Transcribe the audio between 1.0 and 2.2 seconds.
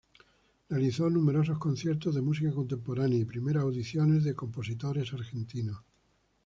numerosos conciertos